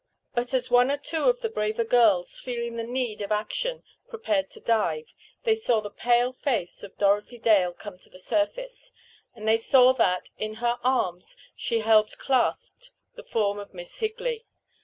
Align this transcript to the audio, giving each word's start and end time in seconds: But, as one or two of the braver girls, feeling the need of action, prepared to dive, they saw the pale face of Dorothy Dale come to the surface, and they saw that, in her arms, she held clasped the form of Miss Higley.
But, 0.33 0.55
as 0.55 0.71
one 0.71 0.89
or 0.89 0.97
two 0.97 1.25
of 1.25 1.41
the 1.41 1.47
braver 1.49 1.83
girls, 1.83 2.39
feeling 2.39 2.75
the 2.75 2.83
need 2.83 3.21
of 3.21 3.31
action, 3.31 3.83
prepared 4.09 4.49
to 4.49 4.59
dive, 4.59 5.13
they 5.43 5.53
saw 5.53 5.79
the 5.79 5.91
pale 5.91 6.33
face 6.33 6.81
of 6.81 6.97
Dorothy 6.97 7.37
Dale 7.37 7.71
come 7.71 7.99
to 7.99 8.09
the 8.09 8.17
surface, 8.17 8.93
and 9.35 9.47
they 9.47 9.57
saw 9.59 9.93
that, 9.93 10.31
in 10.39 10.55
her 10.55 10.79
arms, 10.83 11.37
she 11.55 11.81
held 11.81 12.17
clasped 12.17 12.89
the 13.13 13.21
form 13.23 13.59
of 13.59 13.75
Miss 13.75 13.97
Higley. 13.97 14.47